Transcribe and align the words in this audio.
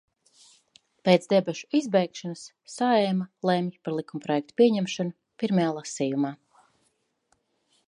Pēc 1.07 1.27
debašu 1.33 1.69
izbeigšanas 1.79 2.45
Saeima 2.77 3.29
lemj 3.51 3.77
par 3.85 3.97
likumprojekta 3.99 4.59
pieņemšanu 4.63 5.15
pirmajā 5.43 5.77
lasījumā. 5.79 6.35